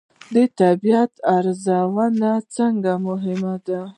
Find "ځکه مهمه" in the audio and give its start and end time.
2.53-3.53